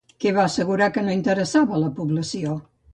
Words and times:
Què 0.23 0.29
va 0.37 0.45
assegurar 0.51 0.89
que 0.97 1.05
no 1.05 1.15
interessava 1.19 1.77
a 1.79 1.85
la 1.87 1.95
població? 2.03 2.61